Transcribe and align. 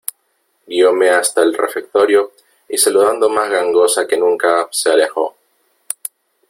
guióme 0.67 1.11
hasta 1.11 1.43
el 1.43 1.53
refectorio, 1.55 2.31
y 2.67 2.75
saludando 2.75 3.29
más 3.29 3.51
gangosa 3.51 4.07
que 4.07 4.17
nunca, 4.17 4.67
se 4.71 4.89
alejó. 4.89 5.37